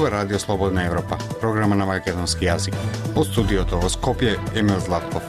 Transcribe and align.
Зборува 0.00 0.16
Радио 0.16 0.38
Слободна 0.38 0.86
Европа, 0.86 1.18
програма 1.40 1.76
на 1.76 1.84
македонски 1.84 2.46
јазик. 2.48 2.72
Од 3.20 3.26
студиото 3.28 3.76
во 3.82 3.88
Скопје, 3.92 4.38
Емил 4.56 4.78
Златков. 4.80 5.20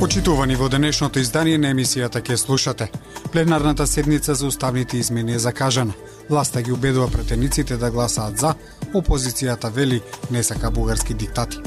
Почитувани 0.00 0.56
во 0.56 0.70
денешното 0.72 1.20
издание 1.20 1.58
на 1.58 1.74
емисијата 1.74 2.22
ке 2.24 2.36
слушате. 2.36 2.88
Пленарната 3.32 3.86
седница 3.86 4.34
за 4.34 4.46
уставните 4.46 4.96
измени 4.96 5.34
е 5.34 5.38
закажана. 5.38 5.92
Власта 6.30 6.62
ги 6.62 6.72
убедува 6.72 7.10
претениците 7.10 7.76
да 7.76 7.90
гласаат 7.90 8.38
за, 8.38 8.54
опозицијата 8.94 9.70
вели 9.70 10.00
не 10.30 10.42
сака 10.42 10.70
бугарски 10.70 11.14
диктати. 11.14 11.60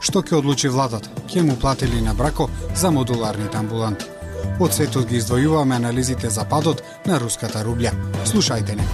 Што 0.00 0.22
ќе 0.26 0.42
одлучи 0.42 0.68
владата? 0.68 1.08
Ќе 1.30 1.46
му 1.46 1.54
платили 1.56 2.02
на 2.02 2.14
брако 2.14 2.50
за 2.74 2.90
модуларните 2.90 3.56
амбуланти? 3.56 4.13
Од 4.60 4.74
светот 4.74 5.08
ги 5.08 5.20
издвојуваме 5.20 5.76
анализите 5.76 6.30
за 6.30 6.44
падот 6.44 6.82
на 7.06 7.18
руската 7.18 7.64
рублја. 7.64 7.92
Слушајте 8.24 8.76
не. 8.76 8.86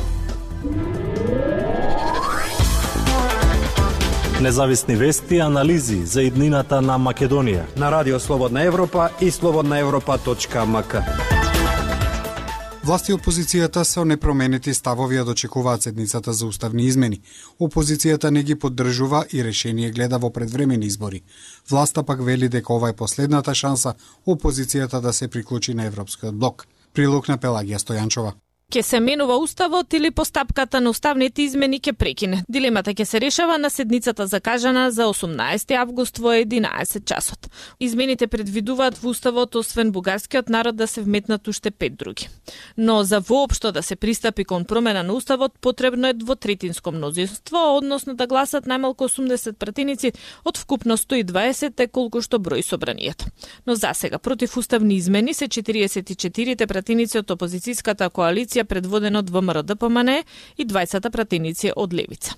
Независни 4.41 4.97
вести 4.97 5.37
и 5.37 5.41
анализи 5.41 6.07
за 6.07 6.23
иднината 6.23 6.81
на 6.81 6.99
Македонија 6.99 7.67
на 7.77 7.91
Радио 7.93 8.21
Слободна 8.21 8.63
Европа 8.63 9.11
и 9.21 9.31
слободнаевропа.мк. 9.31 11.40
Власти 12.85 13.13
и 13.13 13.15
опозицијата 13.15 13.83
се 13.85 14.05
непроменети 14.09 14.73
ставови 14.75 15.19
ја 15.19 15.25
дочекуваат 15.29 15.83
седницата 15.83 16.33
за 16.33 16.47
уставни 16.47 16.87
измени. 16.89 17.21
Опозицијата 17.61 18.31
не 18.31 18.43
ги 18.43 18.55
поддржува 18.55 19.25
и 19.33 19.45
решение 19.45 19.91
гледа 19.91 20.19
во 20.19 20.33
предвремени 20.33 20.87
избори. 20.87 21.23
Власта 21.71 22.03
пак 22.03 22.25
вели 22.25 22.49
дека 22.49 22.73
ова 22.73 22.89
е 22.89 22.97
последната 22.97 23.55
шанса 23.55 23.95
опозицијата 24.27 25.01
да 25.01 25.13
се 25.13 25.29
приклучи 25.29 25.75
на 25.75 25.85
Европскиот 25.85 26.35
блок. 26.35 26.67
Прилог 26.95 27.29
на 27.29 27.39
Пелагија 27.39 27.79
Стојанчова 27.79 28.33
ќе 28.71 28.83
се 28.83 29.01
менува 29.01 29.37
уставот 29.43 29.93
или 29.93 30.11
постапката 30.11 30.81
на 30.81 30.91
уставните 30.91 31.43
измени 31.43 31.81
ќе 31.83 31.93
прекине. 31.93 32.45
Дилемата 32.49 32.95
ќе 32.95 33.05
се 33.05 33.21
решава 33.21 33.59
на 33.59 33.71
седницата 33.71 34.27
закажана 34.31 34.91
за 34.95 35.09
18 35.11 35.75
август 35.75 36.19
во 36.19 36.31
11 36.39 37.05
часот. 37.05 37.49
Измените 37.81 38.29
предвидуваат 38.31 38.99
во 39.03 39.11
уставот 39.11 39.55
освен 39.59 39.91
бугарскиот 39.93 40.49
народ 40.49 40.77
да 40.77 40.87
се 40.87 41.03
вметнат 41.03 41.49
уште 41.49 41.71
пет 41.71 41.97
други. 41.97 42.29
Но 42.77 43.03
за 43.03 43.21
воопшто 43.21 43.73
да 43.73 43.83
се 43.83 43.97
пристапи 43.97 44.45
кон 44.45 44.65
промена 44.65 45.03
на 45.03 45.13
уставот 45.13 45.53
потребно 45.61 46.07
е 46.07 46.13
двотретинско 46.13 46.93
мнозинство, 46.93 47.77
односно 47.77 48.15
да 48.15 48.27
гласат 48.27 48.67
најмалку 48.71 49.11
80 49.11 49.59
пратеници 49.59 50.13
од 50.45 50.59
вкупно 50.59 50.97
120 50.97 51.89
колку 51.91 52.23
што 52.23 52.39
број 52.39 52.63
собранијата. 52.63 53.27
Но 53.67 53.75
за 53.75 53.93
сега 53.95 54.19
против 54.19 54.57
уставни 54.57 54.95
измени 54.95 55.35
се 55.35 55.49
44 55.49 56.67
пратеници 56.67 57.19
од 57.19 57.31
опозицијската 57.31 58.11
коалиција 58.11 58.60
коалиција 58.61 58.65
предводена 58.65 59.19
од 59.21 59.31
ВМРО 59.31 59.63
ДПМН 59.63 60.25
и 60.57 60.67
20 60.67 61.11
пратеници 61.11 61.73
од 61.77 61.93
Левица. 61.93 62.37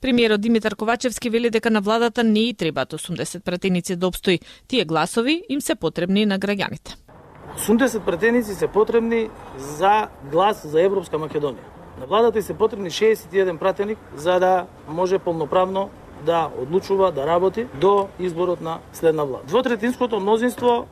Премиерот 0.00 0.40
Димитар 0.40 0.76
Ковачевски 0.76 1.30
вели 1.30 1.50
дека 1.50 1.70
на 1.70 1.80
владата 1.80 2.24
не 2.24 2.48
и 2.48 2.54
требаат 2.54 2.92
80 2.92 3.40
пратеници 3.44 3.96
да 3.96 4.06
обстои. 4.06 4.40
Тие 4.68 4.84
гласови 4.84 5.44
им 5.48 5.60
се 5.60 5.74
потребни 5.74 6.26
на 6.26 6.38
граѓаните. 6.38 6.96
80 7.58 8.00
пратеници 8.04 8.54
се 8.54 8.66
потребни 8.66 9.28
за 9.58 10.08
глас 10.30 10.66
за 10.66 10.80
Европска 10.80 11.16
Македонија. 11.18 11.68
На 12.00 12.06
владата 12.06 12.42
се 12.42 12.54
потребни 12.54 12.90
61 12.90 13.58
пратеник 13.58 13.98
за 14.16 14.40
да 14.40 14.66
може 14.88 15.18
полноправно 15.18 15.90
да 16.26 16.50
одлучува, 16.62 17.12
да 17.12 17.26
работи 17.26 17.66
до 17.80 18.08
изборот 18.18 18.60
на 18.60 18.78
следна 18.92 19.24
влада. 19.24 19.44
Двотретинското 19.46 20.20
мнозинство 20.20 20.86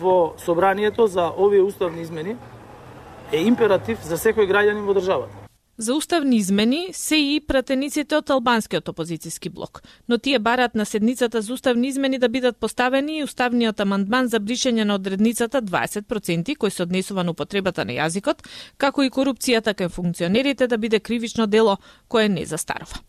во 0.00 0.34
собранието 0.38 1.06
за 1.06 1.30
овие 1.38 1.62
уставни 1.62 2.02
измени 2.02 2.36
е 3.32 3.46
императив 3.48 4.04
за 4.04 4.20
секој 4.20 4.46
граѓанин 4.48 4.84
во 4.86 4.94
државата. 4.98 5.48
За 5.78 5.94
уставни 5.94 6.36
измени 6.36 6.90
се 6.92 7.16
и 7.16 7.40
пратениците 7.40 8.16
од 8.18 8.30
албанскиот 8.30 8.90
опозицијски 8.92 9.50
блок, 9.50 9.80
но 10.08 10.18
тие 10.18 10.38
барат 10.38 10.74
на 10.74 10.84
седницата 10.86 11.40
за 11.42 11.54
уставни 11.54 11.88
измени 11.88 12.18
да 12.18 12.28
бидат 12.28 12.56
поставени 12.56 13.18
и 13.18 13.24
уставниот 13.24 13.80
амандман 13.80 14.28
за 14.28 14.40
бришење 14.40 14.84
на 14.84 14.94
одредницата 15.00 15.62
20% 15.62 16.56
кој 16.56 16.68
се 16.68 16.82
однесува 16.82 17.24
на 17.24 17.32
употребата 17.32 17.84
на 17.88 17.96
јазикот, 17.96 18.44
како 18.76 19.02
и 19.02 19.10
корупцијата 19.10 19.74
кај 19.74 19.88
функционерите 19.88 20.68
да 20.68 20.78
биде 20.78 21.00
кривично 21.00 21.46
дело 21.46 21.78
кое 22.08 22.28
не 22.28 22.44
застарува. 22.44 23.00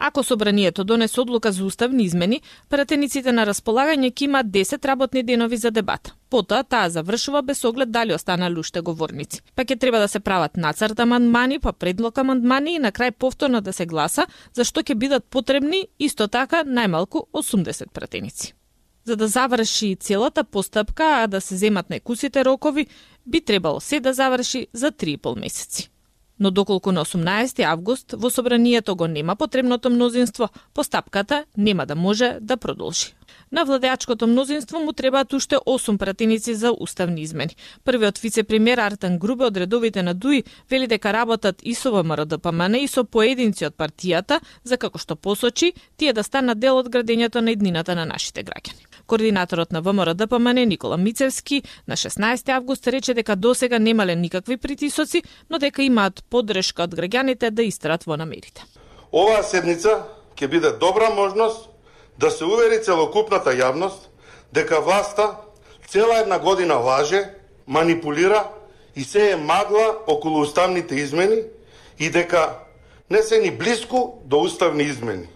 Ако 0.00 0.22
собранието 0.22 0.84
донесе 0.84 1.20
одлука 1.20 1.52
за 1.52 1.64
уставни 1.64 2.04
измени, 2.04 2.40
пратениците 2.70 3.32
на 3.32 3.42
располагање 3.46 4.12
ќе 4.12 4.28
имаат 4.28 4.46
10 4.46 4.84
работни 4.86 5.24
денови 5.26 5.56
за 5.56 5.72
дебат. 5.74 6.12
Потоа 6.30 6.62
таа 6.62 6.90
завршува 6.90 7.42
без 7.42 7.64
оглед 7.64 7.90
дали 7.90 8.14
останале 8.14 8.60
уште 8.62 8.80
говорници. 8.80 9.42
Па 9.56 9.64
ќе 9.64 9.78
треба 9.80 9.98
да 9.98 10.08
се 10.08 10.20
прават 10.20 10.56
нацрт 10.56 11.00
амандмани, 11.00 11.58
па 11.58 11.72
предлог 11.72 12.18
амандмани 12.18 12.76
и 12.76 12.78
на 12.78 12.92
крај 12.92 13.10
повторно 13.10 13.60
да 13.60 13.72
се 13.72 13.86
гласа, 13.86 14.28
за 14.54 14.64
што 14.64 14.86
ќе 14.86 14.94
бидат 14.94 15.26
потребни 15.26 15.88
исто 15.98 16.28
така 16.28 16.62
најмалку 16.62 17.26
80 17.34 17.90
пратеници. 17.90 18.54
За 19.04 19.16
да 19.16 19.28
заврши 19.28 19.96
целата 19.96 20.44
постапка, 20.44 21.24
а 21.24 21.26
да 21.26 21.40
се 21.40 21.56
земат 21.56 21.90
најкусите 21.90 22.44
рокови, 22.44 22.86
би 23.26 23.40
требало 23.40 23.80
се 23.80 24.00
да 24.00 24.14
заврши 24.14 24.66
за 24.72 24.92
3,5 24.92 25.40
месеци. 25.40 25.90
Но 26.40 26.50
доколку 26.50 26.92
на 26.92 27.04
18 27.04 27.64
август 27.64 28.12
во 28.12 28.30
собранието 28.30 28.96
го 28.96 29.06
нема 29.06 29.36
потребното 29.36 29.90
мнозинство, 29.90 30.48
постапката 30.74 31.44
нема 31.56 31.86
да 31.86 31.96
може 31.96 32.38
да 32.40 32.56
продолжи. 32.56 33.14
На 33.52 33.64
владеачкото 33.64 34.26
мнозинство 34.26 34.78
му 34.78 34.92
требаат 34.92 35.32
уште 35.32 35.56
8 35.56 35.96
пратеници 35.98 36.54
за 36.54 36.72
уставни 36.80 37.22
измени. 37.22 37.56
Првиот 37.84 38.18
вице-премиер 38.18 38.78
Артан 38.78 39.18
Грубе 39.18 39.44
од 39.44 39.56
редовите 39.56 40.02
на 40.02 40.14
ДУИ 40.14 40.44
вели 40.70 40.86
дека 40.86 41.12
работат 41.12 41.62
и 41.62 41.74
со 41.74 41.90
ВМРО-ДПМН 41.90 42.76
и 42.76 42.88
со 42.88 43.04
поединци 43.04 43.64
од 43.64 43.76
партијата, 43.76 44.40
за 44.64 44.76
како 44.76 44.98
што 44.98 45.16
посочи, 45.16 45.72
тие 45.96 46.12
да 46.12 46.22
станат 46.22 46.58
дел 46.58 46.76
од 46.76 46.88
градењето 46.88 47.40
на 47.40 47.50
еднината 47.50 47.94
на 47.94 48.04
нашите 48.04 48.44
граѓани. 48.44 48.87
Координаторот 49.08 49.72
на 49.72 49.80
ВМРО 49.80 50.14
ДПМН 50.14 50.66
Никола 50.66 50.96
Мицевски 50.96 51.62
на 51.88 51.96
16 51.96 52.48
август 52.48 52.86
рече 52.86 53.14
дека 53.14 53.36
досега 53.36 53.78
немале 53.78 54.16
никакви 54.16 54.56
притисоци, 54.56 55.22
но 55.50 55.58
дека 55.58 55.82
имаат 55.82 56.20
поддршка 56.30 56.84
од 56.84 56.92
граѓаните 56.94 57.50
да 57.50 57.64
истрат 57.64 58.04
во 58.04 58.20
намерите. 58.20 58.66
Оваа 59.12 59.40
седница 59.42 60.04
ќе 60.36 60.48
биде 60.52 60.74
добра 60.76 61.08
можност 61.10 61.70
да 62.20 62.30
се 62.30 62.44
увери 62.44 62.82
целокупната 62.84 63.56
јавност 63.56 64.12
дека 64.52 64.84
власта 64.84 65.40
цела 65.88 66.20
една 66.20 66.38
година 66.38 66.74
лаже, 66.74 67.24
манипулира 67.66 68.44
и 68.96 69.04
се 69.04 69.30
е 69.30 69.36
магла 69.36 69.96
околу 70.06 70.40
уставните 70.40 70.94
измени 70.94 71.42
и 71.98 72.10
дека 72.10 72.58
не 73.10 73.22
се 73.22 73.40
ни 73.40 73.50
близко 73.50 74.20
до 74.24 74.40
уставни 74.40 74.84
измени. 74.84 75.28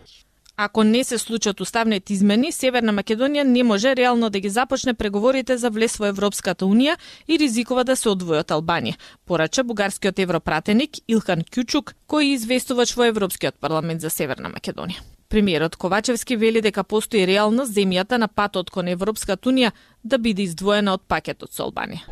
Ако 0.56 0.84
не 0.84 1.04
се 1.04 1.18
случат 1.18 1.60
уставните 1.60 2.12
измени, 2.12 2.52
Северна 2.52 2.92
Македонија 2.92 3.42
не 3.42 3.62
може 3.62 3.96
реално 3.96 4.30
да 4.30 4.40
ги 4.40 4.48
започне 4.48 4.94
преговорите 4.94 5.56
за 5.56 5.70
влез 5.70 5.96
во 5.96 6.06
Европската 6.06 6.64
Унија 6.64 6.96
и 7.28 7.38
ризикува 7.38 7.84
да 7.84 7.96
се 7.96 8.10
одвои 8.12 8.36
од 8.38 8.52
Албанија, 8.52 8.98
порача 9.26 9.64
бугарскиот 9.64 10.18
европратеник 10.18 11.00
Илхан 11.08 11.40
Кјучук, 11.48 11.94
кој 12.06 12.34
известувач 12.36 12.92
во 12.96 13.08
Европскиот 13.08 13.56
парламент 13.60 14.00
за 14.00 14.10
Северна 14.10 14.52
Македонија. 14.52 15.00
Премиерот 15.28 15.76
Ковачевски 15.76 16.36
вели 16.36 16.60
дека 16.60 16.84
постои 16.84 17.26
реалност 17.26 17.72
земјата 17.72 18.18
на 18.20 18.28
патот 18.28 18.70
кон 18.70 18.88
Европската 18.88 19.48
Унија 19.48 19.72
да 20.04 20.18
биде 20.18 20.42
издвоена 20.42 20.92
од 20.92 21.08
пакетот 21.08 21.52
со 21.52 21.64
Албанија. 21.64 22.04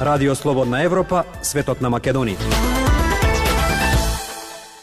Радио 0.00 0.34
Слободна 0.34 0.82
Европа, 0.82 1.24
светот 1.42 1.80
на 1.80 1.90
Македонија. 1.90 2.77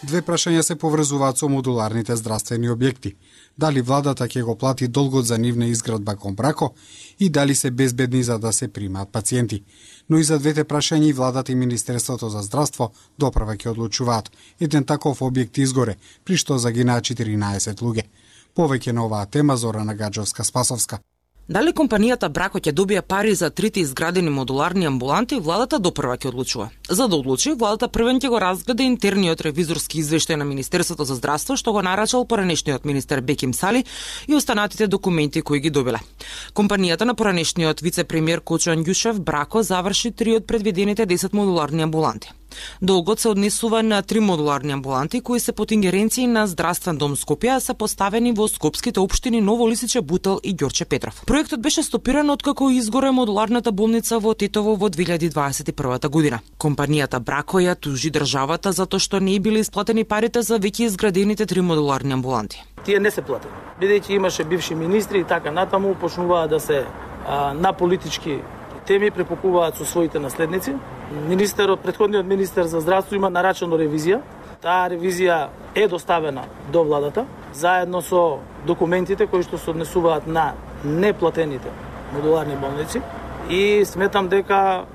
Две 0.05 0.19
прашања 0.21 0.61
се 0.61 0.75
поврзуваат 0.77 1.39
со 1.41 1.47
модуларните 1.49 2.15
здравствени 2.15 2.69
објекти. 2.69 3.15
Дали 3.57 3.81
владата 3.81 4.27
ќе 4.27 4.43
го 4.45 4.55
плати 4.55 4.87
долгот 4.87 5.25
за 5.25 5.37
нивна 5.37 5.65
изградба 5.65 6.15
кон 6.15 6.35
брако 6.35 6.73
и 7.19 7.29
дали 7.29 7.55
се 7.55 7.71
безбедни 7.71 8.21
за 8.23 8.37
да 8.39 8.51
се 8.53 8.67
примаат 8.67 9.09
пациенти. 9.09 9.63
Но 10.09 10.17
и 10.17 10.23
за 10.23 10.37
двете 10.39 10.63
прашања 10.63 11.09
и 11.09 11.13
владата 11.13 11.51
и 11.51 11.55
Министерството 11.55 12.29
за 12.29 12.41
здравство 12.41 12.91
доправа 13.19 13.55
ќе 13.55 13.71
одлучуваат. 13.71 14.29
Еден 14.59 14.85
таков 14.85 15.21
објект 15.21 15.57
изгоре, 15.57 15.97
при 16.25 16.37
што 16.37 16.57
загинаа 16.57 17.01
14 17.01 17.81
луѓе. 17.81 18.05
Повеќе 18.55 18.91
на 18.91 19.05
оваа 19.05 19.25
тема 19.25 19.57
Зора 19.57 19.81
Нагаджовска-Спасовска. 19.89 20.99
Дали 21.45 21.75
компанијата 21.77 22.25
Брако 22.33 22.57
ќе 22.57 22.71
добие 22.73 23.01
пари 23.05 23.35
за 23.37 23.51
трите 23.53 23.79
изградени 23.79 24.31
модуларни 24.33 24.87
амбуланти, 24.89 25.37
владата 25.37 25.77
допрва 25.79 26.15
ќе 26.17 26.31
одлучува. 26.31 26.69
За 26.89 27.05
да 27.07 27.19
одлучи, 27.21 27.51
владата 27.53 27.87
првен 27.87 28.17
ќе 28.17 28.31
го 28.33 28.39
разгледа 28.41 28.81
интерниот 28.81 29.43
ревизорски 29.45 30.01
извештај 30.01 30.41
на 30.41 30.45
Министерството 30.49 31.05
за 31.05 31.15
здравство 31.15 31.53
што 31.53 31.71
го 31.71 31.83
нарачал 31.85 32.25
поранешниот 32.25 32.85
министер 32.85 33.21
Беким 33.21 33.53
Сали 33.53 33.83
и 34.27 34.33
останатите 34.35 34.87
документи 34.87 35.41
кои 35.41 35.59
ги 35.59 35.69
добила. 35.69 35.99
Компанијата 36.55 37.05
на 37.05 37.13
поранешниот 37.13 37.81
вице-премиер 37.81 38.41
Кочан 38.41 38.81
Јушев 38.81 39.21
Брако 39.21 39.61
заврши 39.61 40.11
три 40.11 40.33
од 40.35 40.47
предвидените 40.47 41.05
10 41.05 41.33
модуларни 41.33 41.83
амбуланти. 41.83 42.33
Долгот 42.81 43.19
се 43.19 43.29
однесува 43.29 43.83
на 43.83 44.01
три 44.01 44.19
модуларни 44.19 44.73
амбуланти 44.73 45.21
кои 45.21 45.39
се 45.39 45.51
под 45.51 45.71
ингеренција 45.71 46.27
на 46.27 46.47
Здравствен 46.47 46.97
дом 46.97 47.15
Скопје, 47.15 47.59
се 47.59 47.73
поставени 47.73 48.31
во 48.31 48.47
скопските 48.47 48.99
општини 48.99 49.41
Ново 49.41 49.69
Лисиче, 49.69 50.01
Бутел 50.01 50.39
и 50.43 50.55
Ѓорче 50.55 50.85
Петров. 50.85 51.23
Проектот 51.27 51.61
беше 51.61 51.83
стопиран 51.83 52.29
откако 52.29 52.69
изгоре 52.69 53.11
модуларната 53.11 53.71
болница 53.71 54.19
во 54.19 54.33
Тетово 54.33 54.75
во 54.75 54.89
2021 54.89 56.09
година. 56.09 56.39
Компанијата 56.59 57.19
Брако 57.19 57.59
ја 57.59 57.75
тужи 57.75 58.11
државата 58.11 58.71
затоа 58.71 58.99
што 58.99 59.19
не 59.19 59.39
биле 59.39 59.59
исплатени 59.59 60.03
парите 60.03 60.41
за 60.41 60.59
веќе 60.59 60.89
изградените 60.89 61.45
три 61.45 61.61
модуларни 61.61 62.13
амбуланти. 62.13 62.63
Тие 62.85 62.99
не 62.99 63.11
се 63.11 63.21
платени. 63.21 63.53
Бидејќи 63.81 64.15
имаше 64.15 64.43
бивши 64.43 64.75
министри 64.75 65.19
и 65.19 65.23
така 65.23 65.51
натаму 65.51 65.95
почнуваа 65.95 66.47
да 66.47 66.59
се 66.59 66.85
а, 67.27 67.53
на 67.53 67.73
политички 67.73 68.39
теми 68.85 69.11
препокуваат 69.11 69.75
со 69.75 69.85
своите 69.85 70.19
наследници. 70.19 70.75
Министерот, 71.27 71.79
предходниот 71.79 72.25
министер 72.25 72.63
за 72.63 72.79
здравство 72.79 73.15
има 73.15 73.29
нарачено 73.29 73.77
ревизија. 73.77 74.21
Таа 74.61 74.89
ревизија 74.89 75.47
е 75.75 75.87
доставена 75.87 76.45
до 76.71 76.83
владата 76.83 77.25
заедно 77.53 78.01
со 78.01 78.39
документите 78.67 79.27
кои 79.27 79.43
што 79.43 79.57
се 79.57 79.71
однесуваат 79.71 80.27
на 80.27 80.53
неплатените 80.83 81.69
модуларни 82.13 82.55
болници 82.55 83.01
и 83.49 83.85
сметам 83.85 84.27
дека 84.27 84.85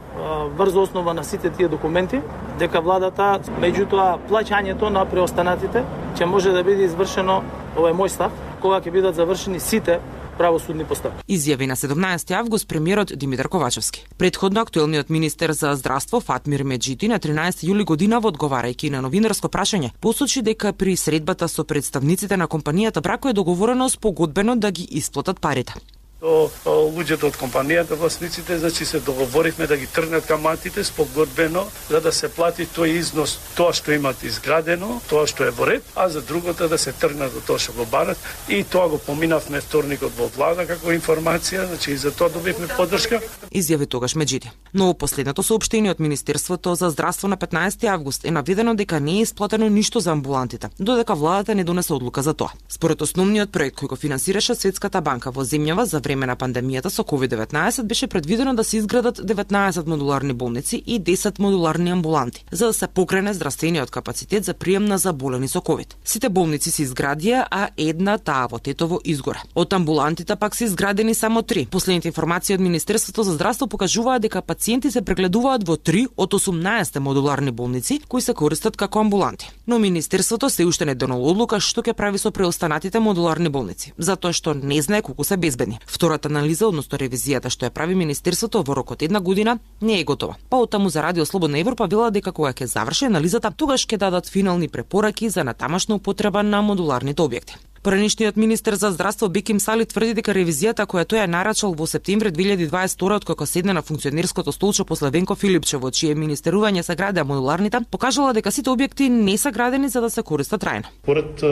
врз 0.59 0.75
основа 0.77 1.15
на 1.15 1.25
сите 1.25 1.51
тие 1.51 1.69
документи 1.69 2.21
дека 2.59 2.81
владата 2.81 3.39
меѓутоа 3.61 4.19
плаќањето 4.29 4.91
на 4.91 5.05
преостанатите 5.07 5.85
ќе 6.19 6.25
може 6.25 6.53
да 6.53 6.63
биде 6.65 6.85
извршено 6.85 7.43
ова 7.77 7.91
е 7.91 7.95
мој 7.95 8.09
став 8.09 8.33
кога 8.61 8.81
ќе 8.81 8.91
бидат 8.91 9.15
завршени 9.15 9.61
сите 9.61 10.01
правосудни 10.41 10.85
постапки. 10.89 11.21
Изјави 11.29 11.69
на 11.69 11.77
17 11.77 12.33
август 12.33 12.69
премиерот 12.69 13.13
Димитар 13.17 13.49
Ковачевски. 13.49 14.07
Предходно 14.19 14.61
актуелниот 14.61 15.11
министер 15.11 15.53
за 15.53 15.75
здравство 15.77 16.21
Фатмир 16.21 16.65
Меджити 16.65 17.09
на 17.09 17.21
13 17.21 17.69
јули 17.69 17.85
година 17.85 18.21
одговарајќи 18.21 18.91
на 18.91 19.05
новинарско 19.05 19.53
прашање 19.53 19.93
посочи 20.01 20.43
дека 20.43 20.73
при 20.73 20.97
средбата 20.97 21.49
со 21.49 21.65
представниците 21.65 22.37
на 22.37 22.49
компанијата 22.49 23.01
Брако 23.01 23.29
е 23.29 23.37
договорено 23.37 23.89
спогодбено 23.89 24.57
да 24.57 24.71
ги 24.71 24.89
исплатат 24.91 25.41
парите 25.41 25.75
до 26.21 26.51
луѓето 26.67 27.31
од 27.31 27.37
компанијата, 27.41 27.97
власниците, 27.97 28.59
значи 28.59 28.85
се 28.85 29.01
договоривме 29.01 29.67
да 29.67 29.77
ги 29.77 29.87
трнат 29.87 30.27
каматите 30.27 30.85
спогодбено 30.85 31.67
за 31.89 32.01
да 32.01 32.13
се 32.13 32.29
плати 32.29 32.67
тој 32.67 32.99
износ, 33.01 33.39
тоа 33.57 33.73
што 33.73 33.93
имат 33.93 34.23
изградено, 34.25 35.01
тоа 35.09 35.27
што 35.27 35.49
е 35.49 35.51
во 35.51 35.67
ред, 35.67 35.85
а 35.97 36.09
за 36.09 36.23
другото 36.23 36.69
да 36.69 36.79
се 36.79 36.93
тргнат 36.93 37.35
од 37.37 37.47
тоа 37.49 37.59
што 37.59 37.73
го 37.73 37.87
барат 37.89 38.19
и 38.49 38.63
тоа 38.65 38.89
го 38.89 38.99
поминавме 38.99 39.61
вторникот 39.61 40.13
во 40.19 40.29
влада 40.37 40.67
како 40.67 40.93
информација, 40.93 41.67
значи 41.67 41.93
и 41.93 41.97
за 41.97 42.13
тоа 42.13 42.29
добивме 42.29 42.69
поддршка. 42.77 43.21
Изјави 43.51 43.89
тогаш 43.89 44.15
Меджиди. 44.15 44.51
Но 44.73 44.93
во 44.93 44.95
последното 44.95 45.43
соопштение 45.43 45.91
од 45.91 46.01
Министерството 46.01 46.75
за 46.75 46.91
здравство 46.91 47.29
на 47.29 47.37
15 47.37 47.85
август 47.89 48.25
е 48.25 48.31
наведено 48.31 48.75
дека 48.75 49.01
не 49.01 49.19
е 49.19 49.23
исплатено 49.23 49.69
ништо 49.69 50.01
за 50.01 50.13
амбулантите, 50.13 50.69
додека 50.79 51.15
владата 51.15 51.55
не 51.55 51.65
донесе 51.65 51.93
одлука 51.93 52.23
за 52.23 52.35
тоа. 52.35 52.53
Според 52.69 53.03
основниот 53.03 53.53
проект 53.53 53.81
кој 53.81 53.89
го 53.89 53.97
финансираше 53.97 54.55
Светската 54.55 55.01
банка 55.01 55.31
во 55.31 55.45
земјава 55.45 55.85
за 55.85 56.01
време 56.11 56.27
на 56.27 56.35
пандемијата 56.37 56.91
со 56.91 57.05
COVID-19 57.07 57.83
беше 57.87 58.07
предвидено 58.07 58.55
да 58.55 58.65
се 58.65 58.77
изградат 58.77 59.19
19 59.19 59.87
модуларни 59.87 60.33
болници 60.33 60.83
и 60.87 61.01
10 61.01 61.39
модуларни 61.39 61.91
амбуланти, 61.91 62.45
за 62.51 62.67
да 62.67 62.73
се 62.73 62.87
покрене 62.89 63.35
здравствениот 63.35 63.91
капацитет 63.91 64.45
за 64.45 64.55
прием 64.55 64.85
на 64.85 64.99
заболени 64.99 65.49
со 65.49 65.61
COVID. 65.61 65.95
Сите 66.05 66.29
болници 66.29 66.71
се 66.71 66.83
изградија, 66.83 67.45
а 67.51 67.69
една 67.77 68.19
таа 68.19 68.49
во 68.51 68.59
Тетово 68.59 68.99
изгоре. 69.05 69.39
Од 69.55 69.73
амбулантите 69.73 70.37
пак 70.37 70.57
се 70.57 70.65
изградени 70.65 71.15
само 71.15 71.43
три. 71.43 71.67
Последните 71.71 72.09
информации 72.09 72.55
од 72.55 72.61
Министерството 72.61 73.23
за 73.23 73.33
здравство 73.33 73.67
покажуваат 73.67 74.23
дека 74.23 74.43
пациенти 74.43 74.91
се 74.91 75.03
прегледуваат 75.03 75.69
во 75.69 75.77
три 75.77 76.07
од 76.17 76.35
18 76.35 76.99
модуларни 76.99 77.51
болници 77.51 78.01
кои 78.09 78.21
се 78.21 78.35
користат 78.35 78.77
како 78.77 78.99
амбуланти. 79.01 79.51
Но 79.67 79.79
Министерството 79.79 80.51
се 80.51 80.67
уште 80.67 80.85
не 80.85 80.95
донело 80.95 81.31
одлука 81.31 81.61
што 81.61 81.83
ќе 81.83 81.95
прави 81.95 82.19
со 82.19 82.31
преостанатите 82.31 82.99
модуларни 82.99 83.49
болници, 83.49 83.93
затоа 83.99 84.33
што 84.33 84.55
не 84.55 84.83
знае 84.83 85.03
колку 85.03 85.25
се 85.25 85.37
безбедни. 85.37 85.79
Втората 86.01 86.31
анализа, 86.33 86.65
односно 86.65 86.97
ревизијата 86.97 87.51
што 87.53 87.67
ја 87.67 87.75
прави 87.77 87.93
Министерството 87.93 88.63
во 88.65 88.73
рокот 88.79 89.03
една 89.05 89.21
година, 89.21 89.59
не 89.85 89.99
е 90.01 90.05
готова. 90.09 90.39
Па 90.49 90.57
отаму 90.57 90.89
за 90.89 91.03
Радио 91.03 91.27
Слободна 91.27 91.59
Европа 91.61 91.85
вела 91.93 92.09
дека 92.11 92.33
кога 92.33 92.55
ќе 92.57 92.65
заврши 92.73 93.05
анализата, 93.11 93.51
тогаш 93.53 93.85
ќе 93.85 93.99
дадат 94.01 94.31
финални 94.33 94.69
препораки 94.69 95.29
за 95.29 95.45
натамашна 95.45 96.01
употреба 96.01 96.43
на 96.43 96.63
модуларните 96.63 97.21
објекти. 97.21 97.59
Пранишниот 97.83 98.37
министер 98.37 98.75
за 98.75 98.91
здравство 98.91 99.29
Биким 99.29 99.61
Сали 99.61 99.85
тврди 99.85 100.15
дека 100.17 100.33
ревизијата 100.33 100.87
која 100.89 101.05
тој 101.05 101.21
ја 101.21 101.27
нарачал 101.29 101.75
во 101.77 101.85
септември 101.85 102.33
2022 102.33 103.17
од 103.17 103.25
кога 103.25 103.47
седна 103.47 103.73
на 103.77 103.83
функционерското 103.83 104.53
столче 104.53 104.85
после 104.85 105.11
Венко 105.11 105.35
Филипче 105.37 105.77
во 105.77 105.91
чие 105.91 106.15
министерување 106.15 106.81
се 106.81 106.97
градеа 106.97 107.25
модуларните, 107.25 107.81
покажала 107.91 108.33
дека 108.33 108.49
сите 108.53 108.73
објекти 108.73 109.09
не 109.09 109.37
се 109.37 109.53
градени 109.53 109.89
за 109.89 110.01
да 110.01 110.09
се 110.11 110.23
користат 110.23 110.65
трајно. 110.65 110.89
Поред 111.05 111.45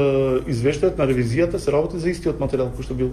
извештајот 0.49 0.97
на 0.97 1.05
ревизијата 1.05 1.61
се 1.61 1.73
работи 1.73 2.01
за 2.01 2.09
истиот 2.09 2.41
материјал 2.41 2.73
кој 2.73 2.89
што 2.89 2.97
бил 2.97 3.12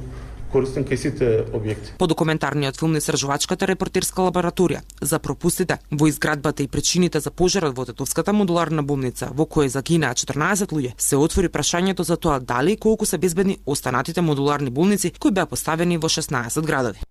користен 0.56 0.88
кај 0.88 1.00
сите 1.00 1.30
објекти. 1.52 1.98
По 2.00 2.08
документарниот 2.08 2.80
филм 2.80 2.96
Сржувачката 2.96 3.68
репортерска 3.68 4.24
лабораторија 4.24 4.82
за 5.02 5.20
пропустите 5.20 5.80
во 5.92 6.08
изградбата 6.08 6.64
и 6.64 6.68
причините 6.72 7.20
за 7.20 7.32
пожарот 7.32 7.76
во 7.78 7.86
Тетовската 7.86 8.34
модуларна 8.34 8.84
болница 8.84 9.32
во 9.34 9.46
која 9.46 9.68
загинаа 9.76 10.16
14 10.16 10.72
луѓе, 10.72 10.94
се 10.98 11.20
отвори 11.20 11.52
прашањето 11.52 12.08
за 12.08 12.18
тоа 12.18 12.40
дали 12.40 12.76
и 12.76 12.78
колку 12.78 13.06
се 13.06 13.18
безбедни 13.18 13.60
останатите 13.66 14.22
модуларни 14.22 14.70
болници 14.70 15.12
кои 15.20 15.32
беа 15.32 15.46
поставени 15.46 15.98
во 15.98 16.10
16 16.10 16.62
градови. 16.66 17.04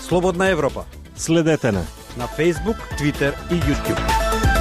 Слободна 0.00 0.50
Европа. 0.50 0.84
Следете 1.16 1.72
на 1.72 1.86
на 2.16 2.26
Facebook, 2.26 2.76
Twitter 2.98 3.32
и 3.50 3.60
YouTube. 3.60 4.55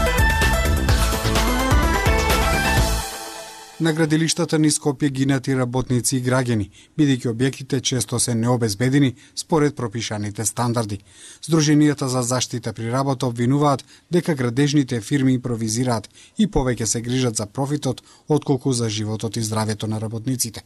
На 3.80 3.92
градилиштата 3.92 4.56
ни 4.58 4.70
Скопје 4.72 5.10
гинати 5.12 5.56
работници 5.56 6.16
и 6.16 6.22
граѓани, 6.24 6.70
бидејќи 6.96 7.28
објектите 7.34 7.82
често 7.84 8.20
се 8.24 8.36
необезбедени 8.36 9.10
според 9.36 9.76
пропишаните 9.76 10.46
стандарди. 10.46 11.02
Сдруженијата 11.44 12.08
за 12.08 12.22
заштита 12.24 12.74
при 12.74 12.88
работа 12.92 13.28
обвинуваат 13.28 13.84
дека 14.12 14.36
градежните 14.36 15.02
фирми 15.02 15.34
импровизираат 15.34 16.08
и 16.38 16.48
повеќе 16.48 16.86
се 16.86 17.02
грижат 17.02 17.36
за 17.36 17.46
профитот 17.46 18.02
отколку 18.28 18.72
за 18.72 18.90
животот 18.90 19.36
и 19.36 19.44
здравјето 19.44 19.92
на 19.92 20.00
работниците. 20.00 20.64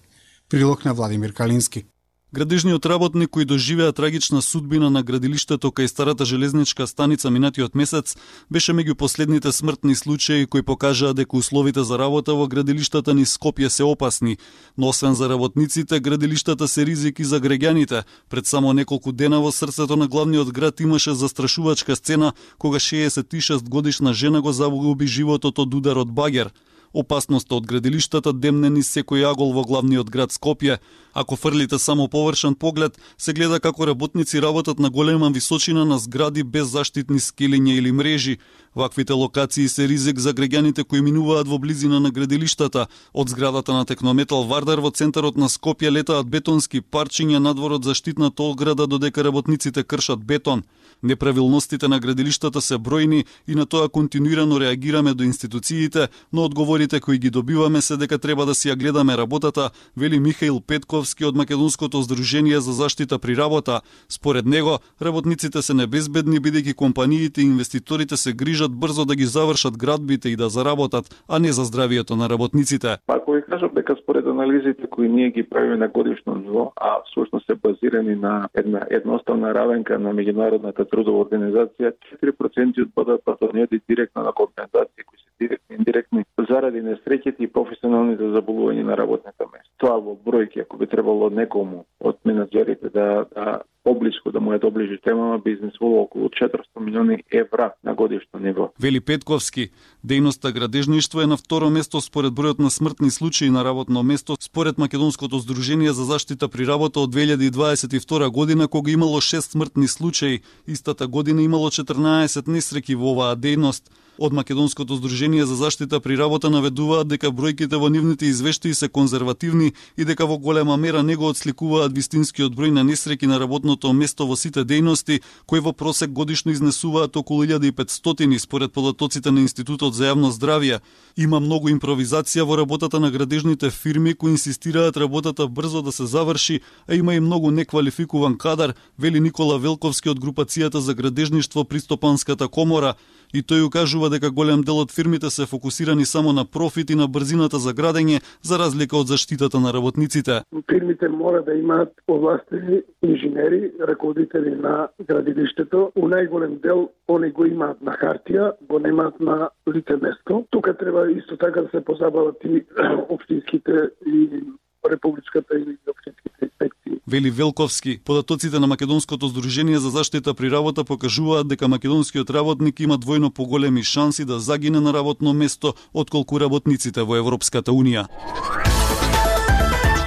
Прилог 0.49 0.85
на 0.85 0.93
Владимир 0.93 1.33
Калински. 1.33 1.85
Градежниот 2.29 2.85
работник 2.85 3.31
кој 3.33 3.47
доживеа 3.49 3.89
трагична 3.89 4.43
судбина 4.45 4.91
на 4.93 5.01
градилиштето 5.01 5.71
кај 5.73 5.87
старата 5.89 6.25
железничка 6.29 6.85
станица 6.85 7.31
минатиот 7.33 7.73
месец 7.73 8.13
беше 8.53 8.75
меѓу 8.77 8.93
последните 8.93 9.51
смртни 9.51 9.95
случаи 9.95 10.45
кои 10.45 10.61
покажаа 10.61 11.15
дека 11.17 11.37
условите 11.37 11.83
за 11.83 11.97
работа 11.97 12.35
во 12.37 12.45
градилиштата 12.45 13.15
ни 13.17 13.25
Скопје 13.25 13.69
се 13.69 13.83
опасни, 13.83 14.37
но 14.77 14.93
освен 14.93 15.15
за 15.15 15.29
работниците, 15.29 15.99
градилиштата 15.99 16.67
се 16.67 16.85
ризики 16.85 17.23
за 17.23 17.41
греѓаните. 17.41 18.03
Пред 18.29 18.45
само 18.45 18.73
неколку 18.73 19.11
дена 19.11 19.41
во 19.41 19.51
срцето 19.51 19.97
на 19.97 20.07
главниот 20.07 20.53
град 20.53 20.79
имаше 20.79 21.13
застрашувачка 21.13 21.95
сцена 21.95 22.33
кога 22.59 22.77
66 22.77 23.69
годишна 23.69 24.13
жена 24.13 24.41
го 24.41 24.51
загуби 24.51 25.07
животот 25.07 25.57
од 25.59 25.73
удар 25.73 25.97
од 25.97 26.13
багер. 26.13 26.53
Опасноста 26.93 27.55
од 27.55 27.67
градилиштата 27.69 28.33
демне 28.33 28.69
ни 28.73 28.81
секој 28.81 29.27
агол 29.29 29.53
во 29.53 29.61
главниот 29.61 30.09
град 30.09 30.33
Скопје. 30.33 30.79
Ако 31.13 31.35
фрлите 31.35 31.79
само 31.79 32.07
површен 32.07 32.55
поглед, 32.55 32.97
се 33.17 33.33
гледа 33.33 33.59
како 33.59 33.85
работници 33.85 34.41
работат 34.41 34.79
на 34.79 34.89
голема 34.89 35.29
височина 35.29 35.85
на 35.85 35.99
згради 35.99 36.43
без 36.43 36.67
заштитни 36.67 37.19
скелиња 37.19 37.77
или 37.77 37.91
мрежи. 37.91 38.37
Ваквите 38.75 39.13
локации 39.13 39.67
се 39.67 39.87
ризик 39.87 40.19
за 40.19 40.33
граѓаните 40.33 40.83
кои 40.83 41.01
минуваат 41.01 41.47
во 41.47 41.57
близина 41.57 41.99
на 41.99 42.11
градилиштата. 42.11 42.87
Од 43.13 43.29
зградата 43.29 43.73
на 43.73 43.85
Технометал 43.85 44.43
Вардар 44.43 44.79
во 44.79 44.91
центарот 44.91 45.37
на 45.37 45.49
Скопје 45.49 45.91
летаат 45.91 46.29
бетонски 46.29 46.81
парчиња 46.81 47.39
надвор 47.39 47.77
од 47.77 47.83
заштитната 47.83 48.43
ограда 48.43 48.87
додека 48.87 49.23
работниците 49.23 49.83
кршат 49.83 50.25
бетон. 50.25 50.63
Неправилностите 51.03 51.87
на 51.87 51.99
градилиштата 51.99 52.61
се 52.61 52.75
бројни 52.75 53.25
и 53.47 53.55
на 53.55 53.65
тоа 53.65 53.89
континуирано 53.89 54.59
реагираме 54.59 55.13
до 55.13 55.23
институциите, 55.23 56.07
но 56.33 56.43
одговорите 56.79 56.99
кои 56.99 57.17
ги 57.17 57.29
добиваме 57.29 57.81
се 57.81 57.97
дека 57.97 58.17
треба 58.17 58.45
да 58.45 58.53
си 58.53 58.69
ја 58.69 58.75
гледаме 58.79 59.17
работата, 59.17 59.69
вели 59.97 60.19
Михаил 60.19 60.61
Петковски 60.67 61.25
од 61.25 61.35
Македонското 61.35 62.01
здружение 62.01 62.59
за 62.59 62.71
заштита 62.71 63.19
при 63.19 63.35
работа. 63.35 63.81
Според 64.09 64.45
него, 64.45 64.79
работниците 65.01 65.61
се 65.61 65.73
небезбедни 65.73 66.39
бидејќи 66.39 66.75
компаниите 66.75 67.41
и 67.41 67.49
инвеститорите 67.51 68.15
се 68.15 68.31
грижат 68.33 68.71
брзо 68.71 69.05
да 69.05 69.15
ги 69.15 69.25
завршат 69.25 69.77
градбите 69.77 70.29
и 70.29 70.35
да 70.35 70.49
заработат, 70.49 71.05
а 71.27 71.39
не 71.39 71.51
за 71.51 71.63
здравието 71.63 72.15
на 72.15 72.29
работниците. 72.29 72.97
Па, 73.07 73.15
ако 73.15 73.31
ви 73.31 73.41
кажам 73.41 73.71
дека 73.75 73.95
според 74.03 74.25
анализите 74.27 74.87
кои 74.89 75.09
ние 75.09 75.29
ги 75.29 75.43
правиме 75.43 75.75
на 75.75 75.87
годишно 75.87 76.35
ниво, 76.35 76.71
а 76.75 76.89
всушност 77.05 77.45
се 77.45 77.55
базирани 77.55 78.15
на 78.15 78.47
една 78.55 78.81
едноставна 78.89 79.53
равенка 79.53 79.99
на 79.99 80.13
меѓународната 80.13 80.89
трудова 80.89 81.25
организација, 81.25 81.91
4% 82.23 82.81
од 82.81 82.89
БДП 82.95 83.53
не 83.53 83.61
е 83.61 83.79
директно 83.89 84.23
на 84.23 84.31
компензации 84.31 85.03
кои 85.05 85.17
се 85.17 85.28
директни 85.39 85.75
и 85.75 85.79
индиректни 85.79 86.25
заради 86.49 86.81
несреќите 86.81 87.43
и 87.43 87.47
професионалните 87.47 88.31
заболувања 88.35 88.83
на 88.83 88.97
работните 88.97 89.45
места. 89.51 89.69
Тоа 89.77 89.99
во 89.99 90.15
бројки, 90.25 90.61
ако 90.61 90.77
би 90.77 90.87
требало 90.87 91.29
некому 91.29 91.85
од 91.99 92.17
менеджерите 92.25 92.89
да, 92.89 93.25
да 93.35 93.61
поблиску 93.83 94.31
да 94.31 94.39
му 94.39 94.53
ја 94.53 94.59
доближи 94.61 94.99
темама 95.03 95.39
би 95.39 95.51
изнесувало 95.51 96.01
околу 96.03 96.29
400 96.29 96.79
милиони 96.79 97.23
евра 97.31 97.73
на 97.83 97.93
годишно 97.93 98.39
ниво. 98.39 98.69
Вели 98.79 98.99
Петковски, 98.99 99.69
дејноста 100.05 100.53
градежништво 100.53 101.21
е 101.21 101.27
на 101.27 101.37
второ 101.37 101.69
место 101.69 102.01
според 102.01 102.33
бројот 102.33 102.59
на 102.59 102.69
смртни 102.69 103.11
случаи 103.11 103.49
на 103.49 103.63
работно 103.63 104.03
место 104.03 104.35
според 104.39 104.77
Македонското 104.77 105.39
здружение 105.39 105.91
за 105.91 106.03
заштита 106.03 106.49
при 106.49 106.67
работа 106.67 106.99
од 106.99 107.15
2022 107.15 108.29
година 108.29 108.67
кога 108.67 108.91
имало 108.91 109.21
6 109.21 109.39
смртни 109.39 109.87
случаи, 109.87 110.41
истата 110.67 111.07
година 111.07 111.41
имало 111.41 111.69
14 111.69 112.47
несреки 112.47 112.95
во 112.95 113.13
оваа 113.13 113.35
дејност. 113.35 113.89
Од 114.21 114.33
Македонското 114.33 114.95
здружение 114.95 115.45
за 115.45 115.55
заштита 115.55 115.99
при 115.99 116.17
работа 116.17 116.49
наведуваат 116.51 117.07
дека 117.07 117.29
бројките 117.31 117.77
во 117.79 117.87
нивните 117.87 118.27
извештаи 118.27 118.75
се 118.75 118.89
конзервативни 118.91 119.71
и 119.95 120.03
дека 120.03 120.25
во 120.27 120.35
голема 120.37 120.75
мера 120.77 121.03
не 121.03 121.15
го 121.15 121.29
отсликуваат 121.31 121.95
вистинскиот 121.95 122.51
број 122.51 122.73
на 122.75 122.83
несреки 122.83 123.29
на 123.31 123.39
работното 123.39 123.93
место 123.93 124.27
во 124.27 124.35
сите 124.35 124.65
дејности, 124.67 125.21
кои 125.47 125.63
во 125.63 125.71
просек 125.71 126.11
годишно 126.11 126.51
изнесуваат 126.51 127.15
околу 127.15 127.45
1500 127.45 128.37
според 128.37 128.73
податоците 128.73 129.31
на 129.31 129.39
Институтот 129.39 129.95
за 129.95 130.11
јавно 130.11 130.33
здравје. 130.35 130.81
Има 131.15 131.39
многу 131.39 131.69
импровизација 131.69 132.43
во 132.43 132.57
работата 132.59 132.99
на 132.99 133.11
градежните 133.11 133.69
фирми 133.69 134.13
кои 134.13 134.31
инсистираат 134.31 134.97
работата 134.97 135.47
брзо 135.47 135.81
да 135.81 135.91
се 135.91 136.05
заврши, 136.05 136.59
а 136.87 136.95
има 136.95 137.15
и 137.15 137.19
многу 137.19 137.51
неквалификуван 137.51 138.37
кадар, 138.37 138.75
вели 138.99 139.19
Никола 139.19 139.57
Велковски 139.57 140.09
од 140.09 140.19
групацијата 140.19 140.83
за 140.83 140.93
градежништво 140.93 141.63
при 141.63 141.79
Стопанската 141.79 142.47
комора 142.47 142.95
и 143.33 143.43
тој 143.43 143.67
укажува 143.67 144.08
дека 144.09 144.31
голем 144.31 144.61
дел 144.61 144.79
од 144.83 144.91
фирмите 144.91 145.29
се 145.29 145.45
фокусирани 145.45 146.05
само 146.05 146.33
на 146.33 146.45
профит 146.45 146.89
и 146.89 146.95
на 146.95 147.07
брзината 147.07 147.57
за 147.57 147.73
градење, 147.73 148.21
за 148.41 148.59
разлика 148.59 148.97
од 148.97 149.07
заштитата 149.07 149.59
на 149.59 149.73
работниците. 149.73 150.41
Фирмите 150.71 151.09
мора 151.09 151.43
да 151.43 151.53
имаат 151.53 151.93
овластени 152.07 152.81
инженери, 153.01 153.71
раководители 153.79 154.55
на 154.55 154.87
градилиштето. 155.07 155.91
У 155.95 156.07
најголем 156.07 156.59
дел 156.61 156.89
они 157.09 157.31
го 157.31 157.45
имаат 157.45 157.81
на 157.81 157.93
хартија, 157.97 158.53
го 158.69 158.79
немаат 158.79 159.19
на 159.19 159.49
лице 159.73 159.97
место. 160.01 160.45
Тука 160.49 160.77
треба 160.77 161.11
исто 161.11 161.37
така 161.37 161.61
да 161.61 161.69
се 161.69 161.85
позабават 161.85 162.37
и 162.43 162.65
општинските 163.09 163.89
и 164.05 164.43
републичката 164.91 165.57
и 165.57 165.77
општинските 165.89 166.39
инспекции. 166.41 166.93
Вели 167.07 167.31
Велковски, 167.31 167.99
податоците 168.05 168.59
на 168.59 168.67
Македонското 168.67 169.27
здружение 169.27 169.79
за 169.79 169.89
заштита 169.89 170.33
при 170.33 170.51
работа 170.51 170.83
покажуваат 170.83 171.47
дека 171.47 171.67
македонскиот 171.67 172.29
работник 172.29 172.79
има 172.79 172.97
двојно 172.97 173.33
поголеми 173.33 173.83
шанси 173.83 174.25
да 174.25 174.39
загине 174.39 174.79
на 174.79 174.93
работно 174.93 175.33
место 175.33 175.73
отколку 175.93 176.39
работниците 176.39 177.01
во 177.01 177.15
Европската 177.15 177.71
Унија. 177.71 178.07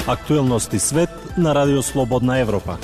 Актуелности 0.06 0.78
свет 0.78 1.10
на 1.38 1.54
Радио 1.54 1.82
Слободна 1.82 2.38
Европа. 2.38 2.78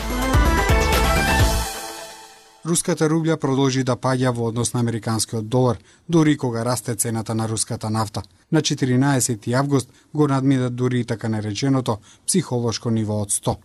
Руската 2.67 3.07
рублја 3.07 3.37
продолжи 3.37 3.85
да 3.87 3.95
паѓа 3.95 4.33
во 4.35 4.49
однос 4.51 4.73
на 4.75 4.81
американскиот 4.81 5.47
долар, 5.49 5.79
дури 6.09 6.37
кога 6.37 6.65
расте 6.65 6.95
цената 6.95 7.35
на 7.35 7.49
руската 7.49 7.91
нафта. 7.91 8.23
На 8.53 8.61
14 8.61 9.53
август 9.55 9.89
го 10.15 10.29
надмина 10.29 10.71
дури 10.71 11.01
и 11.01 11.05
така 11.05 11.29
нареченото 11.29 11.99
психолошко 12.27 12.91
ниво 12.91 13.23
од 13.23 13.31
100. 13.31 13.57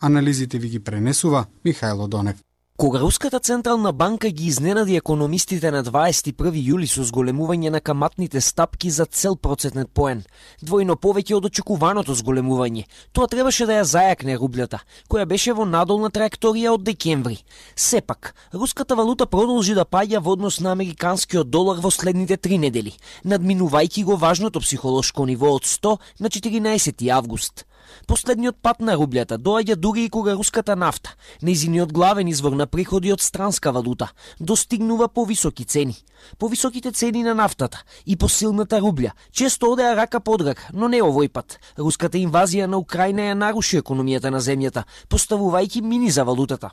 Анализите 0.00 0.58
ви 0.58 0.68
ги 0.68 0.80
пренесува 0.80 1.46
Михајло 1.64 2.08
Донев. 2.08 2.49
Кога 2.80 3.00
Руската 3.00 3.40
централна 3.40 3.92
банка 3.92 4.30
ги 4.30 4.46
изненади 4.46 4.96
економистите 4.96 5.70
на 5.70 5.82
21 5.84 6.54
јули 6.64 6.86
со 6.88 7.04
зголемување 7.04 7.68
на 7.68 7.80
каматните 7.80 8.40
стапки 8.40 8.88
за 8.90 9.04
цел 9.04 9.36
процентен 9.36 9.84
поен, 9.84 10.22
двојно 10.64 10.96
повеќе 10.96 11.36
од 11.36 11.50
очекуваното 11.50 12.16
зголемување, 12.16 12.86
тоа 13.12 13.28
требаше 13.28 13.68
да 13.68 13.82
ја 13.82 13.84
зајакне 13.84 14.38
рублјата, 14.40 14.80
која 15.12 15.28
беше 15.28 15.52
во 15.52 15.68
надолна 15.68 16.08
траекторија 16.08 16.72
од 16.72 16.88
декември. 16.88 17.42
Сепак, 17.76 18.32
руската 18.54 18.96
валута 18.96 19.26
продолжи 19.26 19.76
да 19.76 19.84
паѓа 19.84 20.24
во 20.24 20.32
однос 20.32 20.60
на 20.64 20.72
американскиот 20.72 21.50
долар 21.50 21.84
во 21.84 21.92
следните 21.92 22.40
три 22.40 22.56
недели, 22.56 22.96
надминувајќи 23.26 24.08
го 24.08 24.16
важното 24.16 24.64
психолошко 24.64 25.28
ниво 25.28 25.52
од 25.52 25.68
100 25.68 25.98
на 26.18 26.32
14 26.32 27.10
август. 27.12 27.66
Последниот 28.06 28.56
пат 28.62 28.80
на 28.80 28.96
рублјата 28.98 29.38
доаѓа 29.38 29.76
дури 29.76 30.04
и 30.04 30.10
кога 30.10 30.34
руската 30.34 30.76
нафта, 30.76 31.14
нејзиниот 31.42 31.92
главен 31.92 32.28
извор 32.28 32.52
на 32.52 32.66
приходи 32.66 33.12
од 33.12 33.20
странска 33.20 33.72
валута, 33.72 34.10
достигнува 34.40 35.08
повисоки 35.08 35.64
цени. 35.64 35.96
Повисоките 36.38 36.92
цени 36.92 37.22
на 37.22 37.34
нафтата 37.34 37.84
и 38.06 38.16
посилната 38.16 38.80
рублја 38.80 39.12
често 39.32 39.72
одеа 39.72 39.96
рака 39.96 40.20
под 40.20 40.42
рака, 40.42 40.68
но 40.72 40.88
не 40.88 41.02
овој 41.02 41.28
пат. 41.28 41.58
Руската 41.78 42.18
инвазија 42.18 42.66
на 42.66 42.78
Украина 42.78 43.30
ја 43.30 43.34
наруши 43.34 43.80
економијата 43.80 44.30
на 44.30 44.40
земјата, 44.40 44.84
поставувајќи 45.08 45.82
мини 45.82 46.10
за 46.10 46.24
валутата. 46.24 46.70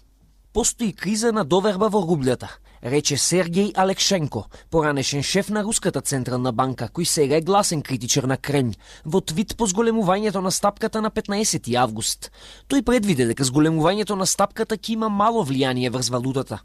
Постои 0.53 0.93
криза 0.93 1.31
на 1.31 1.43
доверба 1.43 1.89
во 1.89 2.01
рублјата, 2.01 2.47
рече 2.81 3.15
Сергеј 3.15 3.73
Алекшенко, 3.75 4.45
поранешен 4.69 5.23
шеф 5.23 5.49
на 5.49 5.63
Руската 5.63 6.01
централна 6.01 6.51
банка, 6.51 6.89
кој 6.93 7.05
сега 7.05 7.35
е 7.37 7.41
гласен 7.41 7.81
критичар 7.81 8.23
на 8.23 8.37
Кремљ, 8.37 8.75
во 9.05 9.21
твит 9.21 9.57
по 9.57 9.67
зголемувањето 9.67 10.41
на 10.41 10.51
стапката 10.51 11.01
на 11.01 11.11
15 11.11 11.75
август. 11.75 12.31
Тој 12.69 12.83
предвиде 12.83 13.25
дека 13.25 13.43
зголемувањето 13.43 14.15
на 14.15 14.25
стапката 14.25 14.77
ќе 14.77 14.93
има 14.93 15.09
мало 15.09 15.45
влијание 15.45 15.89
врз 15.89 16.09
валутата. 16.09 16.61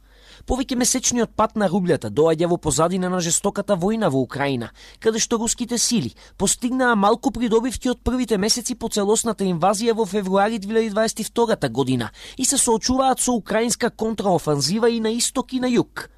Повеќе 0.47 0.76
месечниот 0.78 1.35
пат 1.37 1.57
на 1.57 1.69
рублјата 1.71 2.11
доаѓа 2.11 2.49
во 2.50 2.57
позадина 2.57 3.11
на 3.12 3.21
жестоката 3.21 3.76
војна 3.76 4.11
во 4.11 4.23
Украина, 4.23 4.71
каде 4.99 5.21
што 5.23 5.38
руските 5.38 5.78
сили 5.78 6.14
постигнаа 6.38 6.97
малку 6.97 7.31
придобивки 7.31 7.90
од 7.90 8.00
првите 8.02 8.38
месеци 8.38 8.75
по 8.75 8.88
целосната 8.88 9.45
инвазија 9.45 9.95
во 9.95 10.07
февруари 10.07 10.59
2022 10.59 11.71
година 11.71 12.11
и 12.37 12.45
се 12.45 12.59
соочуваат 12.59 13.21
со 13.21 13.37
украинска 13.38 13.90
контраофанзива 13.90 14.90
и 14.90 15.00
на 15.00 15.11
исток 15.11 15.52
и 15.52 15.61
на 15.61 15.69
југ. 15.69 16.12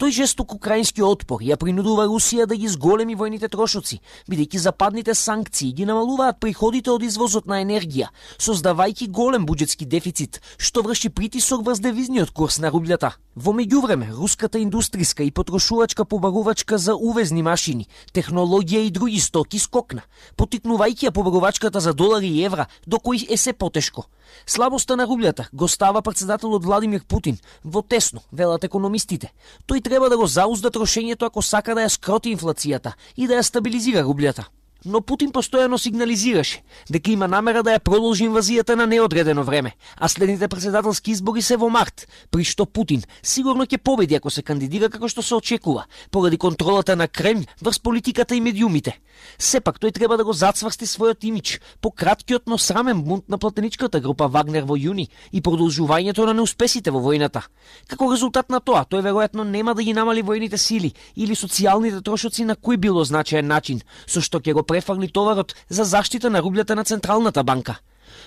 Тој 0.00 0.14
жесток 0.16 0.54
украински 0.56 1.02
отпор 1.04 1.42
ја 1.44 1.58
принудува 1.60 2.06
Русија 2.08 2.46
да 2.48 2.56
ги 2.56 2.70
зголеми 2.72 3.12
војните 3.20 3.50
трошоци, 3.52 3.98
бидејќи 4.32 4.62
западните 4.64 5.12
санкции 5.12 5.74
ги 5.76 5.84
намалуваат 5.84 6.38
приходите 6.40 6.88
од 6.88 7.02
извозот 7.04 7.44
на 7.44 7.58
енергија, 7.60 8.08
создавајќи 8.40 9.10
голем 9.12 9.44
буџетски 9.44 9.84
дефицит, 9.84 10.40
што 10.56 10.80
врши 10.86 11.10
притисок 11.12 11.66
врз 11.66 11.84
девизниот 11.84 12.32
курс 12.32 12.56
на 12.64 12.70
рублјата. 12.72 13.10
Во 13.36 13.52
меѓувреме, 13.52 14.08
руската 14.16 14.56
индустријска 14.58 15.20
и 15.20 15.30
потрошувачка 15.30 16.06
побарувачка 16.08 16.78
за 16.78 16.96
увезни 16.96 17.44
машини, 17.44 17.86
технологија 18.14 18.80
и 18.86 18.90
други 18.90 19.20
стоки 19.20 19.60
скокна, 19.60 20.00
потикнувајќи 20.40 21.10
ја 21.10 21.12
побарувачката 21.12 21.80
за 21.80 21.92
долари 21.92 22.32
и 22.40 22.42
евра, 22.48 22.66
до 22.86 22.98
кои 22.98 23.26
е 23.28 23.36
се 23.36 23.52
потешко. 23.52 24.08
Слабоста 24.46 24.96
на 24.96 25.06
рублјата 25.06 25.48
го 25.52 25.68
става 25.68 26.02
председателот 26.02 26.64
Владимир 26.64 27.04
Путин 27.04 27.38
во 27.64 27.82
тесно, 27.82 28.20
велат 28.32 28.64
економистите. 28.64 29.32
Тој 29.66 29.82
треба 29.90 30.08
да 30.08 30.16
го 30.16 30.26
заузда 30.26 30.70
трошењето 30.70 31.26
ако 31.26 31.42
сака 31.42 31.74
да 31.74 31.82
ја 31.82 31.90
скроти 31.90 32.30
инфлацијата 32.36 32.94
и 33.16 33.26
да 33.26 33.40
ја 33.40 33.42
стабилизира 33.42 34.06
рублјата 34.06 34.46
но 34.84 35.00
Путин 35.00 35.32
постојано 35.32 35.78
сигнализираше 35.78 36.62
дека 36.88 37.10
има 37.12 37.28
намера 37.28 37.62
да 37.62 37.74
ја 37.76 37.82
продолжи 37.84 38.24
инвазијата 38.24 38.74
на 38.76 38.86
неодредено 38.86 39.44
време, 39.44 39.72
а 39.96 40.08
следните 40.08 40.48
председателски 40.48 41.10
избори 41.10 41.42
се 41.42 41.56
во 41.56 41.68
март, 41.68 42.06
при 42.30 42.44
што 42.44 42.66
Путин 42.66 43.02
сигурно 43.22 43.66
ќе 43.66 43.78
победи 43.78 44.14
ако 44.14 44.30
се 44.30 44.42
кандидира 44.42 44.90
како 44.90 45.08
што 45.08 45.22
се 45.22 45.34
очекува, 45.34 45.84
поради 46.10 46.38
контролата 46.38 46.96
на 46.96 47.08
Кремљ 47.08 47.46
врз 47.62 47.78
политиката 47.78 48.34
и 48.34 48.40
медиумите. 48.40 48.98
Сепак 49.38 49.78
тој 49.80 49.92
треба 49.92 50.16
да 50.16 50.24
го 50.24 50.32
зацврсти 50.32 50.86
својот 50.86 51.24
имидж 51.28 51.58
по 51.80 51.90
краткиот 51.90 52.46
но 52.46 52.58
срамен 52.58 53.02
бунт 53.02 53.28
на 53.28 53.38
платеничката 53.38 54.00
група 54.00 54.28
Вагнер 54.28 54.64
во 54.64 54.76
јуни 54.76 55.08
и 55.32 55.42
продолжувањето 55.42 56.26
на 56.26 56.34
неуспесите 56.34 56.90
во 56.90 57.00
војната. 57.04 57.42
Како 57.86 58.10
резултат 58.12 58.50
на 58.50 58.60
тоа, 58.60 58.84
тој 58.84 59.04
веројатно 59.04 59.44
нема 59.44 59.74
да 59.74 59.82
ги 59.82 59.92
намали 59.92 60.22
војните 60.22 60.56
сили 60.56 60.94
или 61.16 61.36
социјалните 61.36 62.02
трошоци 62.02 62.44
на 62.44 62.56
кој 62.56 62.76
било 62.76 63.04
значаен 63.04 63.46
начин, 63.46 63.82
со 64.06 64.20
што 64.20 64.40
ќе 64.40 64.54
го 64.54 64.62
префарли 64.70 65.08
товарот 65.08 65.54
за 65.68 65.84
заштита 65.84 66.30
на 66.30 66.38
рублјата 66.42 66.78
на 66.78 66.84
Централната 66.84 67.42
банка. 67.42 67.80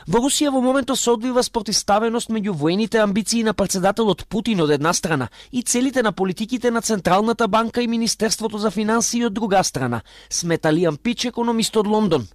Во 0.07 0.19
Русија 0.19 0.51
во 0.51 0.59
моментот 0.59 0.99
се 0.99 1.13
одвива 1.13 1.43
спротивставеност 1.43 2.31
меѓу 2.35 2.51
воените 2.59 2.99
амбиции 2.99 3.43
на 3.47 3.53
председателот 3.53 4.25
Путин 4.27 4.59
од 4.65 4.73
една 4.75 4.91
страна 4.93 5.29
и 5.51 5.63
целите 5.63 6.03
на 6.03 6.11
политиките 6.11 6.71
на 6.71 6.81
Централната 6.81 7.47
банка 7.47 7.81
и 7.81 7.87
Министерството 7.87 8.57
за 8.57 8.71
финансии 8.71 9.25
од 9.25 9.33
друга 9.33 9.63
страна, 9.63 10.01
смета 10.29 10.73
Лиам 10.73 10.97
Пич, 10.97 11.25
економист 11.31 11.77
од 11.77 11.87
Лондон. 11.87 12.27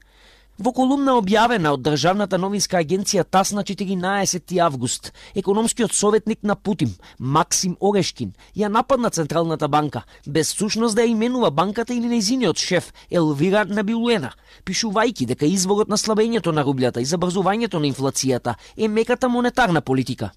Во 0.58 0.72
колумна 0.74 1.12
објавена 1.14 1.70
од 1.76 1.84
Државната 1.86 2.38
новинска 2.42 2.80
агенција 2.82 3.22
ТАС 3.22 3.52
на 3.54 3.62
14 3.62 4.56
август, 4.58 5.12
економскиот 5.38 5.92
советник 5.94 6.40
на 6.42 6.56
Путин, 6.56 6.96
Максим 7.18 7.76
Орешкин, 7.78 8.32
ја 8.58 8.66
нападна 8.66 9.10
Централната 9.10 9.68
банка, 9.68 10.02
без 10.26 10.50
сушност 10.50 10.96
да 10.96 11.04
ја 11.06 11.12
именува 11.12 11.50
банката 11.50 11.94
или 11.94 12.10
нејзиниот 12.10 12.58
шеф 12.58 12.90
Елвира 13.10 13.62
Набилуена, 13.70 14.32
пишувајќи 14.66 15.28
дека 15.30 15.46
изворот 15.46 15.88
на 15.88 15.96
слабењето 15.96 16.50
на 16.50 16.66
рублјата 16.66 16.98
и 16.98 17.06
забрзувањето 17.06 17.78
на 17.78 17.86
инфлацијата 17.86 18.56
е 18.76 18.88
меката 18.88 19.28
монетарна 19.28 19.80
политика. 19.80 20.32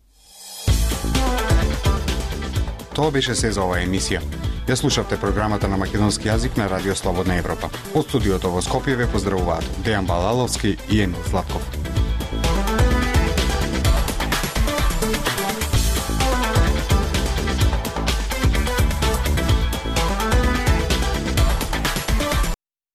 Тоа 2.93 3.09
беше 3.11 3.35
се 3.35 3.51
за 3.51 3.63
оваа 3.65 3.81
емисија. 3.81 4.40
Ја 4.67 4.75
слушавте 4.75 5.17
програмата 5.17 5.67
на 5.67 5.77
македонски 5.81 6.29
јазик 6.29 6.57
на 6.57 6.69
Радио 6.69 6.95
Слободна 6.95 7.39
Европа. 7.41 7.71
Од 7.97 8.05
студиото 8.05 8.53
во 8.53 8.61
Скопје 8.61 8.95
ве 8.95 9.09
поздравуваат 9.09 9.65
Дејан 9.85 10.05
Балаловски 10.05 10.77
и 10.89 11.01
Емил 11.01 11.29
Златков. 11.29 11.80